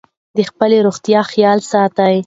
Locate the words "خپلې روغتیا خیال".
0.49-1.59